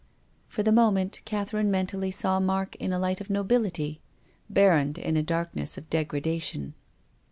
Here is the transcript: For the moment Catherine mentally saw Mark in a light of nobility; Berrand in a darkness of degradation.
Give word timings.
For 0.49 0.63
the 0.63 0.71
moment 0.71 1.21
Catherine 1.25 1.69
mentally 1.69 2.09
saw 2.09 2.39
Mark 2.39 2.75
in 2.77 2.91
a 2.91 2.97
light 2.97 3.21
of 3.21 3.29
nobility; 3.29 4.01
Berrand 4.51 4.97
in 4.97 5.15
a 5.15 5.21
darkness 5.21 5.77
of 5.77 5.91
degradation. 5.91 6.73